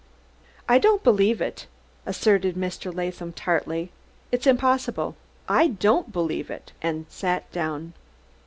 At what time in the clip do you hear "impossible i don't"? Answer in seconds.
4.47-6.11